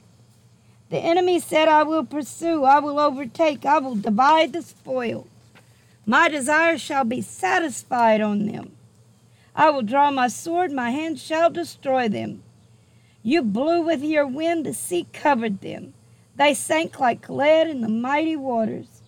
The 0.91 0.99
enemy 0.99 1.41
said, 1.41 1.67
I 1.67 1.83
will 1.83 2.05
pursue, 2.05 2.63
I 2.63 2.79
will 2.79 3.01
overtake, 3.01 3.67
I 3.67 3.79
will 3.79 3.97
divide 3.97 4.53
the 4.53 4.63
spoil. 4.63 5.27
My 6.07 6.29
desire 6.29 6.79
shall 6.79 7.05
be 7.05 7.21
satisfied 7.21 8.21
on 8.21 8.47
them. 8.47 8.73
I 9.55 9.71
will 9.71 9.83
draw 9.83 10.11
my 10.11 10.29
sword, 10.29 10.73
my 10.73 10.91
hand 10.91 11.19
shall 11.19 11.51
destroy 11.51 12.09
them. 12.09 12.43
You 13.23 13.43
blew 13.43 13.81
with 13.81 14.03
your 14.03 14.27
wind, 14.27 14.67
the 14.67 14.75
sea 14.75 15.07
covered 15.13 15.61
them. 15.61 15.95
They 16.37 16.55
sank 16.55 17.01
like 17.01 17.29
lead 17.29 17.69
in 17.69 17.81
the 17.81 17.89
mighty 17.89 18.37
waters. 18.37 19.03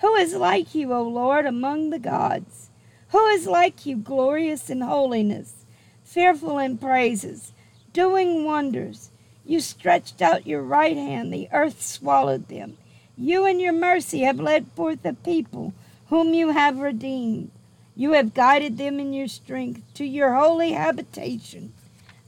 Who 0.00 0.14
is 0.14 0.34
like 0.34 0.74
you, 0.74 0.92
O 0.92 1.02
Lord, 1.02 1.44
among 1.44 1.90
the 1.90 1.98
gods? 1.98 2.70
Who 3.08 3.26
is 3.26 3.46
like 3.46 3.84
you, 3.84 3.96
glorious 3.96 4.70
in 4.70 4.80
holiness, 4.80 5.66
fearful 6.04 6.58
in 6.58 6.78
praises? 6.78 7.52
doing 7.98 8.44
wonders. 8.44 9.10
You 9.44 9.58
stretched 9.58 10.20
out 10.22 10.46
your 10.46 10.62
right 10.62 10.96
hand, 10.96 11.32
the 11.32 11.48
earth 11.52 11.82
swallowed 11.82 12.46
them. 12.48 12.76
You 13.16 13.44
in 13.44 13.58
your 13.58 13.72
mercy 13.72 14.20
have 14.20 14.38
led 14.38 14.68
forth 14.76 15.04
a 15.04 15.14
people 15.14 15.72
whom 16.08 16.34
you 16.34 16.50
have 16.50 16.78
redeemed. 16.78 17.50
You 17.94 18.12
have 18.12 18.34
guided 18.34 18.78
them 18.78 19.00
in 19.00 19.12
your 19.12 19.28
strength 19.28 19.82
to 19.94 20.04
your 20.04 20.34
holy 20.34 20.72
habitation. 20.72 21.72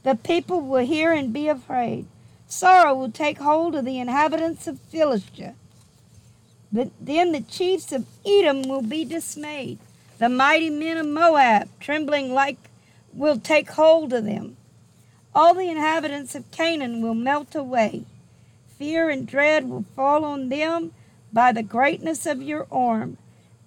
The 0.03 0.15
people 0.15 0.61
will 0.61 0.85
hear 0.85 1.13
and 1.13 1.31
be 1.31 1.47
afraid. 1.47 2.05
Sorrow 2.47 2.93
will 2.93 3.11
take 3.11 3.37
hold 3.37 3.75
of 3.75 3.85
the 3.85 3.99
inhabitants 3.99 4.67
of 4.67 4.79
Philistia. 4.79 5.55
But 6.71 6.91
then 6.99 7.31
the 7.31 7.41
chiefs 7.41 7.91
of 7.91 8.05
Edom 8.25 8.63
will 8.63 8.81
be 8.81 9.05
dismayed. 9.05 9.79
The 10.17 10.29
mighty 10.29 10.69
men 10.69 10.97
of 10.97 11.07
Moab, 11.07 11.69
trembling 11.79 12.33
like, 12.33 12.69
will 13.13 13.39
take 13.39 13.71
hold 13.71 14.13
of 14.13 14.25
them. 14.25 14.57
All 15.33 15.53
the 15.53 15.69
inhabitants 15.69 16.35
of 16.35 16.51
Canaan 16.51 17.01
will 17.01 17.15
melt 17.15 17.55
away. 17.55 18.03
Fear 18.77 19.09
and 19.09 19.27
dread 19.27 19.69
will 19.69 19.85
fall 19.95 20.25
on 20.25 20.49
them 20.49 20.91
by 21.31 21.51
the 21.51 21.63
greatness 21.63 22.25
of 22.25 22.41
your 22.41 22.67
arm. 22.71 23.17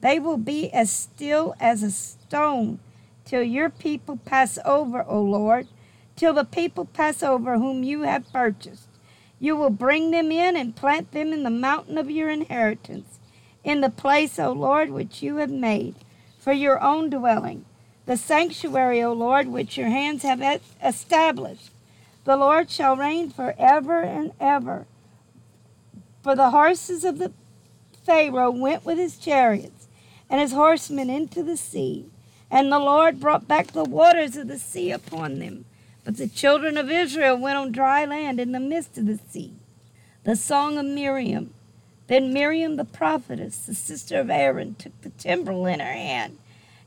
They 0.05 0.21
will 0.21 0.37
be 0.37 0.71
as 0.71 0.91
still 0.91 1.55
as 1.59 1.83
a 1.83 1.91
stone 1.91 2.79
till 3.25 3.43
your 3.43 3.71
people 3.71 4.19
pass 4.19 4.59
over, 4.63 5.03
O 5.03 5.19
Lord, 5.23 5.67
till 6.15 6.35
the 6.35 6.45
people 6.45 6.85
pass 6.85 7.23
over 7.23 7.57
whom 7.57 7.83
you 7.83 8.03
have 8.03 8.31
purchased. 8.31 8.91
You 9.41 9.57
will 9.57 9.71
bring 9.71 10.11
them 10.11 10.31
in 10.31 10.57
and 10.57 10.77
plant 10.77 11.13
them 11.13 11.33
in 11.33 11.43
the 11.43 11.49
mountain 11.49 11.97
of 11.97 12.11
your 12.11 12.29
inheritance, 12.29 13.19
in 13.65 13.81
the 13.81 13.89
place, 13.89 14.39
O 14.39 14.53
Lord, 14.53 14.91
which 14.91 15.23
you 15.23 15.37
have 15.37 15.51
made 15.51 15.95
for 16.39 16.53
your 16.53 16.83
own 16.83 17.09
dwelling 17.09 17.65
the 18.05 18.19
sanctuary, 18.19 19.03
O 19.03 19.15
Lord, 19.15 19.47
which 19.47 19.79
your 19.79 19.89
hands 19.89 20.23
have 20.23 20.61
established. 20.83 21.71
The 22.25 22.37
Lord 22.37 22.69
shall 22.69 22.95
reign 22.95 23.31
forever 23.31 24.03
and 24.03 24.33
ever. 24.39 24.85
For 26.23 26.37
the 26.37 26.51
horses 26.51 27.07
of 27.07 27.17
the 27.17 27.33
Pharaoh 28.05 28.51
went 28.51 28.85
with 28.85 28.99
his 28.99 29.17
chariots 29.17 29.74
and 30.35 30.41
his 30.41 30.51
horsemen 30.51 31.09
into 31.09 31.45
the 31.45 31.57
sea, 31.57 32.07
and 32.51 32.73
the 32.73 32.81
Lord 32.81 33.21
brought 33.21 33.47
back 33.47 33.69
the 33.69 33.85
waters 33.85 34.37
of 34.37 34.49
the 34.49 34.59
sea 34.59 34.91
upon 34.91 35.39
them. 35.39 35.65
But 36.03 36.17
the 36.17 36.27
children 36.27 36.77
of 36.77 36.91
Israel 36.91 37.37
went 37.37 37.57
on 37.57 37.71
dry 37.71 38.05
land 38.05 38.41
in 38.41 38.51
the 38.51 38.59
midst 38.59 38.99
of 38.99 39.07
the 39.07 39.21
sea. 39.31 39.53
The 40.25 40.35
song 40.35 40.77
of 40.77 40.87
Miriam. 40.87 41.55
Then 42.09 42.33
Miriam 42.33 42.75
the 42.75 42.85
prophetess, 42.85 43.59
the 43.59 43.77
sister 43.77 44.19
of 44.19 44.29
Aaron, 44.29 44.75
took 44.75 45.01
the 45.03 45.11
timbrel 45.11 45.67
in 45.67 45.79
her 45.79 45.93
hand 45.93 46.39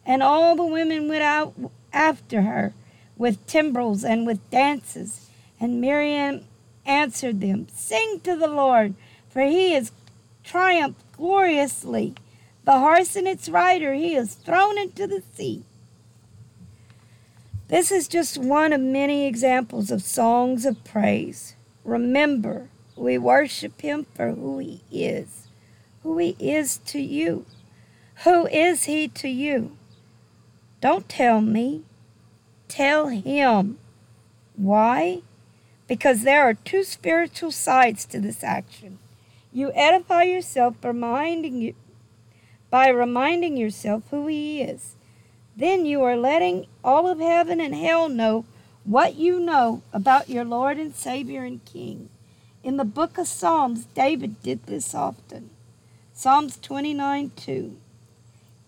and 0.05 0.23
all 0.23 0.55
the 0.55 0.65
women 0.65 1.07
went 1.07 1.21
out 1.21 1.53
after 1.93 2.41
her 2.41 2.73
with 3.17 3.45
timbrels 3.47 4.03
and 4.03 4.27
with 4.27 4.49
dances. 4.49 5.29
And 5.59 5.79
Miriam 5.79 6.45
answered 6.85 7.39
them, 7.39 7.67
Sing 7.73 8.19
to 8.25 8.35
the 8.35 8.47
Lord, 8.49 8.95
for 9.29 9.43
he 9.43 9.71
has 9.73 9.93
triumphed 10.43 11.01
gloriously. 11.13 12.15
The 12.67 12.79
horse 12.79 13.15
and 13.15 13.25
its 13.27 13.47
rider 13.47 13.93
he 13.93 14.15
is 14.15 14.35
thrown 14.35 14.77
into 14.77 15.07
the 15.07 15.23
sea. 15.33 15.63
This 17.69 17.91
is 17.91 18.09
just 18.09 18.37
one 18.37 18.73
of 18.73 18.81
many 18.81 19.25
examples 19.25 19.89
of 19.89 20.01
songs 20.01 20.65
of 20.65 20.83
praise. 20.83 21.55
Remember, 21.85 22.67
we 22.97 23.17
worship 23.17 23.79
him 23.79 24.05
for 24.13 24.31
who 24.31 24.59
he 24.59 24.81
is, 24.91 25.47
who 26.03 26.17
he 26.17 26.35
is 26.39 26.79
to 26.87 26.99
you. 26.99 27.45
Who 28.25 28.47
is 28.47 28.83
he 28.83 29.07
to 29.07 29.29
you? 29.29 29.77
Don't 30.81 31.07
tell 31.07 31.39
me. 31.39 31.83
Tell 32.67 33.07
him. 33.07 33.79
Why? 34.57 35.21
because 35.87 36.23
there 36.23 36.43
are 36.43 36.53
two 36.53 36.83
spiritual 36.83 37.51
sides 37.51 38.05
to 38.05 38.19
this 38.19 38.43
action. 38.43 38.99
You 39.53 39.71
edify 39.73 40.23
yourself 40.23 40.75
reminding, 40.83 41.61
you, 41.61 41.75
by 42.69 42.89
reminding 42.89 43.57
yourself 43.57 44.03
who 44.09 44.27
He 44.27 44.61
is. 44.61 44.95
Then 45.55 45.85
you 45.85 46.03
are 46.03 46.17
letting 46.17 46.67
all 46.83 47.07
of 47.07 47.19
heaven 47.19 47.59
and 47.59 47.73
hell 47.73 48.09
know 48.09 48.45
what 48.83 49.15
you 49.15 49.39
know 49.39 49.81
about 49.91 50.29
your 50.29 50.45
Lord 50.45 50.77
and 50.77 50.93
Savior 50.93 51.43
and 51.43 51.63
King. 51.65 52.09
In 52.63 52.77
the 52.77 52.85
book 52.85 53.17
of 53.17 53.27
Psalms, 53.27 53.85
David 53.85 54.41
did 54.43 54.65
this 54.65 54.93
often. 54.93 55.49
Psalms 56.13 56.57
29 56.57 57.31
2. 57.35 57.77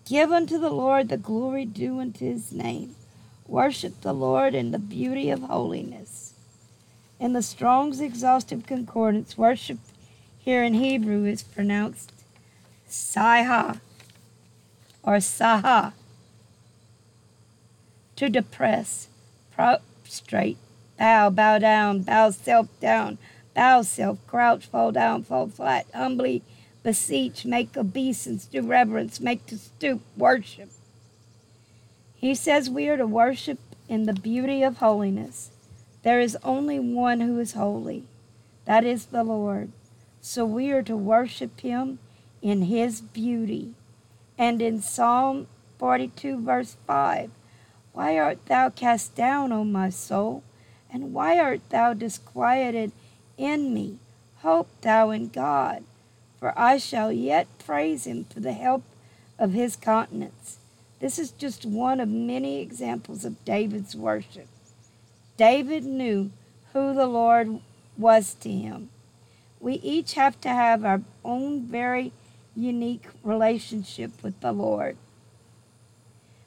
Give 0.04 0.32
unto 0.32 0.58
the 0.58 0.70
Lord 0.70 1.08
the 1.08 1.16
glory 1.16 1.64
due 1.64 2.00
unto 2.00 2.24
his 2.24 2.52
name. 2.52 2.96
Worship 3.46 4.00
the 4.00 4.12
Lord 4.12 4.54
in 4.54 4.70
the 4.70 4.78
beauty 4.78 5.30
of 5.30 5.42
holiness. 5.42 6.34
In 7.18 7.32
the 7.32 7.42
Strong's 7.42 8.00
Exhaustive 8.00 8.66
Concordance, 8.66 9.36
worship 9.38 9.78
here 10.38 10.64
in 10.64 10.74
Hebrew 10.74 11.24
is 11.26 11.42
pronounced 11.42 12.12
Saha 12.88 13.80
or 15.02 15.16
Saha. 15.16 15.92
To 18.16 18.28
depress, 18.28 19.08
prostrate, 19.52 20.58
bow, 20.98 21.30
bow 21.30 21.58
down, 21.58 22.02
bow 22.02 22.30
self 22.30 22.68
down, 22.80 23.18
bow 23.54 23.82
self, 23.82 24.18
crouch, 24.26 24.66
fall 24.66 24.92
down, 24.92 25.24
fall 25.24 25.48
flat, 25.48 25.86
humbly 25.94 26.42
beseech, 26.82 27.44
make 27.44 27.76
obeisance, 27.76 28.46
do 28.46 28.62
reverence, 28.62 29.20
make 29.20 29.46
to 29.46 29.58
stoop, 29.58 30.00
worship. 30.16 30.70
He 32.14 32.34
says 32.34 32.70
we 32.70 32.88
are 32.88 32.96
to 32.96 33.06
worship 33.06 33.58
in 33.88 34.06
the 34.06 34.12
beauty 34.12 34.62
of 34.62 34.78
holiness. 34.78 35.50
There 36.02 36.20
is 36.20 36.36
only 36.42 36.78
one 36.78 37.20
who 37.20 37.38
is 37.38 37.52
holy, 37.52 38.04
that 38.64 38.84
is 38.84 39.06
the 39.06 39.24
Lord. 39.24 39.70
So 40.20 40.44
we 40.44 40.70
are 40.70 40.82
to 40.82 40.96
worship 40.96 41.60
him 41.60 41.98
in 42.42 42.62
his 42.62 43.00
beauty. 43.00 43.74
And 44.40 44.62
in 44.62 44.80
Psalm 44.80 45.48
42, 45.78 46.40
verse 46.40 46.78
5, 46.86 47.30
why 47.92 48.18
art 48.18 48.46
thou 48.46 48.70
cast 48.70 49.14
down, 49.14 49.52
O 49.52 49.64
my 49.64 49.90
soul? 49.90 50.42
And 50.90 51.12
why 51.12 51.38
art 51.38 51.60
thou 51.68 51.92
disquieted 51.92 52.92
in 53.36 53.74
me? 53.74 53.98
Hope 54.38 54.68
thou 54.80 55.10
in 55.10 55.28
God, 55.28 55.84
for 56.38 56.58
I 56.58 56.78
shall 56.78 57.12
yet 57.12 57.48
praise 57.58 58.06
him 58.06 58.24
for 58.24 58.40
the 58.40 58.54
help 58.54 58.82
of 59.38 59.52
his 59.52 59.76
countenance. 59.76 60.56
This 61.00 61.18
is 61.18 61.32
just 61.32 61.66
one 61.66 62.00
of 62.00 62.08
many 62.08 62.62
examples 62.62 63.26
of 63.26 63.44
David's 63.44 63.94
worship. 63.94 64.48
David 65.36 65.84
knew 65.84 66.30
who 66.72 66.94
the 66.94 67.06
Lord 67.06 67.60
was 67.98 68.32
to 68.40 68.50
him. 68.50 68.88
We 69.60 69.74
each 69.74 70.14
have 70.14 70.40
to 70.40 70.48
have 70.48 70.82
our 70.82 71.02
own 71.26 71.66
very 71.66 72.12
unique 72.56 73.06
relationship 73.22 74.22
with 74.22 74.40
the 74.40 74.52
Lord. 74.52 74.96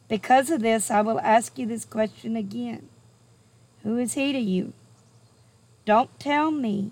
Because 0.08 0.50
of 0.50 0.62
this, 0.62 0.92
I 0.92 1.02
will 1.02 1.20
ask 1.22 1.58
you 1.58 1.66
this 1.66 1.86
question 1.86 2.36
again 2.36 2.88
Who 3.84 3.98
is 3.98 4.14
He 4.14 4.32
to 4.32 4.40
you? 4.40 4.74
Don't 5.86 6.20
tell 6.20 6.52
me, 6.52 6.92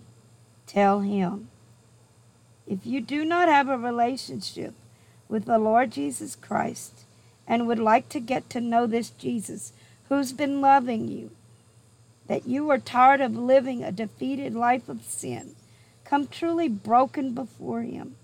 tell 0.65 1.01
Him. 1.01 1.49
If 2.67 2.85
you 2.85 3.01
do 3.01 3.25
not 3.25 3.47
have 3.47 3.69
a 3.69 3.77
relationship 3.77 4.73
with 5.27 5.45
the 5.45 5.57
Lord 5.57 5.91
Jesus 5.91 6.35
Christ 6.35 7.05
and 7.47 7.67
would 7.67 7.79
like 7.79 8.09
to 8.09 8.19
get 8.19 8.49
to 8.51 8.61
know 8.61 8.87
this 8.87 9.09
Jesus 9.09 9.73
who's 10.09 10.33
been 10.33 10.61
loving 10.61 11.07
you, 11.07 11.31
that 12.27 12.47
you 12.47 12.69
are 12.69 12.77
tired 12.77 13.21
of 13.21 13.35
living 13.35 13.83
a 13.83 13.91
defeated 13.91 14.55
life 14.55 14.87
of 14.87 15.03
sin, 15.03 15.55
come 16.03 16.27
truly 16.27 16.69
broken 16.69 17.33
before 17.33 17.81
Him. 17.81 18.15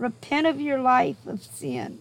Repent 0.00 0.46
of 0.46 0.58
your 0.58 0.80
life 0.80 1.26
of 1.26 1.44
sin. 1.44 1.98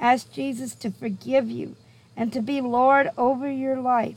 Ask 0.00 0.32
Jesus 0.32 0.74
to 0.74 0.90
forgive 0.90 1.48
you 1.48 1.76
and 2.16 2.32
to 2.32 2.40
be 2.40 2.60
Lord 2.60 3.10
over 3.16 3.48
your 3.48 3.80
life. 3.80 4.16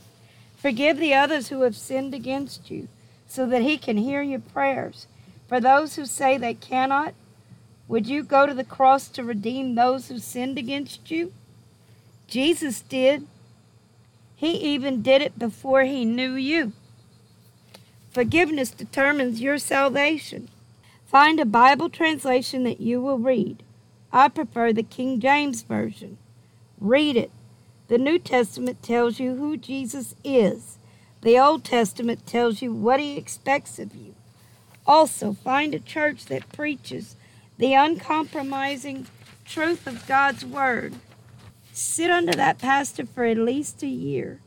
Forgive 0.56 0.98
the 0.98 1.14
others 1.14 1.48
who 1.48 1.62
have 1.62 1.76
sinned 1.76 2.12
against 2.12 2.72
you 2.72 2.88
so 3.28 3.46
that 3.46 3.62
He 3.62 3.78
can 3.78 3.98
hear 3.98 4.20
your 4.20 4.40
prayers. 4.40 5.06
For 5.46 5.60
those 5.60 5.94
who 5.94 6.06
say 6.06 6.38
they 6.38 6.54
cannot, 6.54 7.14
would 7.86 8.08
you 8.08 8.24
go 8.24 8.46
to 8.46 8.54
the 8.54 8.64
cross 8.64 9.06
to 9.10 9.22
redeem 9.22 9.76
those 9.76 10.08
who 10.08 10.18
sinned 10.18 10.58
against 10.58 11.08
you? 11.12 11.32
Jesus 12.26 12.80
did. 12.80 13.28
He 14.34 14.54
even 14.54 15.02
did 15.02 15.22
it 15.22 15.38
before 15.38 15.84
he 15.84 16.04
knew 16.04 16.34
you. 16.34 16.72
Forgiveness 18.10 18.72
determines 18.72 19.40
your 19.40 19.58
salvation. 19.58 20.48
Find 21.10 21.40
a 21.40 21.44
Bible 21.44 21.90
translation 21.90 22.62
that 22.62 22.80
you 22.80 23.00
will 23.00 23.18
read. 23.18 23.64
I 24.12 24.28
prefer 24.28 24.72
the 24.72 24.84
King 24.84 25.18
James 25.18 25.62
Version. 25.62 26.18
Read 26.78 27.16
it. 27.16 27.32
The 27.88 27.98
New 27.98 28.20
Testament 28.20 28.80
tells 28.80 29.18
you 29.18 29.34
who 29.34 29.56
Jesus 29.56 30.14
is. 30.22 30.78
The 31.22 31.36
Old 31.36 31.64
Testament 31.64 32.28
tells 32.28 32.62
you 32.62 32.72
what 32.72 33.00
he 33.00 33.16
expects 33.16 33.80
of 33.80 33.92
you. 33.92 34.14
Also, 34.86 35.32
find 35.32 35.74
a 35.74 35.80
church 35.80 36.26
that 36.26 36.52
preaches 36.52 37.16
the 37.58 37.74
uncompromising 37.74 39.08
truth 39.44 39.88
of 39.88 40.06
God's 40.06 40.44
Word. 40.44 40.94
Sit 41.72 42.12
under 42.12 42.34
that 42.34 42.60
pastor 42.60 43.04
for 43.04 43.24
at 43.24 43.36
least 43.36 43.82
a 43.82 43.88
year 43.88 44.38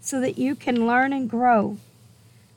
so 0.00 0.20
that 0.20 0.38
you 0.38 0.54
can 0.54 0.86
learn 0.86 1.12
and 1.12 1.28
grow. 1.28 1.78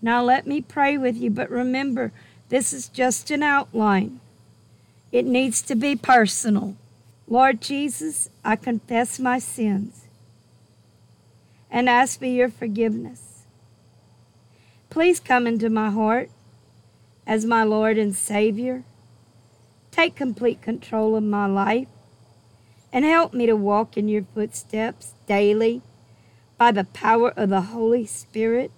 Now, 0.03 0.23
let 0.23 0.45
me 0.45 0.61
pray 0.61 0.99
with 0.99 1.17
you, 1.17 1.31
but 1.31 1.49
remember, 1.49 2.11
this 2.49 2.73
is 2.73 2.87
just 2.87 3.31
an 3.31 3.43
outline. 3.43 4.19
It 5.11 5.25
needs 5.25 5.61
to 5.63 5.75
be 5.75 5.95
personal. 5.95 6.75
Lord 7.27 7.61
Jesus, 7.61 8.29
I 8.43 8.55
confess 8.55 9.19
my 9.19 9.39
sins 9.39 10.05
and 11.71 11.89
ask 11.89 12.19
for 12.19 12.25
your 12.25 12.49
forgiveness. 12.49 13.45
Please 14.89 15.19
come 15.19 15.47
into 15.47 15.69
my 15.69 15.89
heart 15.89 16.29
as 17.25 17.45
my 17.45 17.63
Lord 17.63 17.97
and 17.97 18.15
Savior. 18.15 18.83
Take 19.91 20.15
complete 20.15 20.61
control 20.61 21.15
of 21.15 21.23
my 21.23 21.47
life 21.47 21.87
and 22.93 23.03
help 23.03 23.33
me 23.33 23.45
to 23.45 23.55
walk 23.55 23.97
in 23.97 24.07
your 24.07 24.25
footsteps 24.33 25.13
daily 25.27 25.81
by 26.57 26.71
the 26.71 26.83
power 26.83 27.31
of 27.31 27.49
the 27.49 27.61
Holy 27.61 28.05
Spirit. 28.05 28.71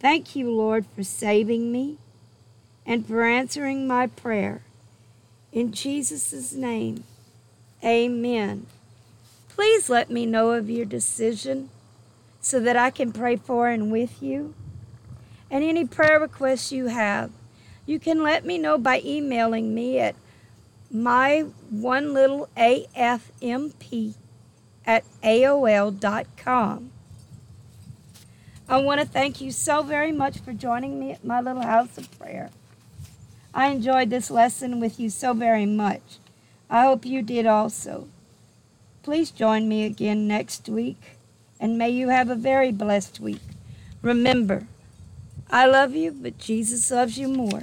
Thank 0.00 0.36
you, 0.36 0.50
Lord, 0.50 0.84
for 0.94 1.02
saving 1.02 1.70
me 1.70 1.98
and 2.86 3.06
for 3.06 3.24
answering 3.24 3.86
my 3.86 4.06
prayer. 4.06 4.62
In 5.52 5.72
Jesus' 5.72 6.52
name, 6.52 7.04
amen. 7.84 8.66
Please 9.48 9.90
let 9.90 10.10
me 10.10 10.24
know 10.24 10.52
of 10.52 10.70
your 10.70 10.84
decision 10.84 11.70
so 12.40 12.60
that 12.60 12.76
I 12.76 12.90
can 12.90 13.12
pray 13.12 13.36
for 13.36 13.68
and 13.68 13.90
with 13.90 14.22
you. 14.22 14.54
And 15.50 15.64
any 15.64 15.84
prayer 15.84 16.20
requests 16.20 16.70
you 16.70 16.86
have. 16.86 17.30
You 17.86 17.98
can 17.98 18.22
let 18.22 18.44
me 18.44 18.58
know 18.58 18.78
by 18.78 19.00
emailing 19.04 19.74
me 19.74 19.98
at 19.98 20.14
my 20.90 21.46
one 21.70 22.14
little 22.14 22.48
AFMP 22.56 24.14
at 24.84 25.04
AOL.com. 25.22 26.90
I 28.68 28.76
want 28.78 29.00
to 29.00 29.06
thank 29.06 29.40
you 29.40 29.52
so 29.52 29.82
very 29.82 30.10
much 30.12 30.40
for 30.40 30.52
joining 30.52 30.98
me 30.98 31.12
at 31.12 31.24
my 31.24 31.40
little 31.40 31.62
house 31.62 31.96
of 31.96 32.16
prayer. 32.18 32.50
I 33.56 33.68
enjoyed 33.68 34.10
this 34.10 34.30
lesson 34.30 34.80
with 34.80 35.00
you 35.00 35.08
so 35.08 35.32
very 35.32 35.64
much. 35.64 36.18
I 36.68 36.82
hope 36.82 37.06
you 37.06 37.22
did 37.22 37.46
also. 37.46 38.06
Please 39.02 39.30
join 39.30 39.66
me 39.66 39.86
again 39.86 40.28
next 40.28 40.68
week, 40.68 41.16
and 41.58 41.78
may 41.78 41.88
you 41.88 42.10
have 42.10 42.28
a 42.28 42.34
very 42.34 42.70
blessed 42.70 43.18
week. 43.18 43.40
Remember, 44.02 44.66
I 45.50 45.64
love 45.64 45.94
you, 45.94 46.12
but 46.12 46.36
Jesus 46.36 46.90
loves 46.90 47.16
you 47.16 47.28
more. 47.28 47.62